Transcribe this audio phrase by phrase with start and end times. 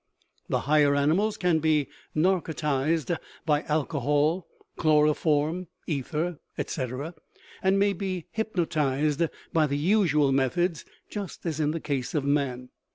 [0.49, 3.15] The higher animals can be nar cotized
[3.45, 7.13] by alcohol, chloroform, ether, etc.,
[7.61, 9.21] and may be hypnotized
[9.53, 12.69] by the usual methods, just as in the case of man.